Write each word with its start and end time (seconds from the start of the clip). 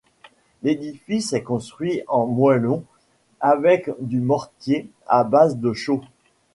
L'édifice 0.63 1.31
est 1.31 1.43
construit 1.43 2.01
en 2.07 2.25
moellons 2.25 2.83
avec 3.39 3.87
du 3.99 4.19
mortier 4.19 4.89
à 5.05 5.23
base 5.23 5.57
de 5.57 5.73
chaux. 5.73 6.01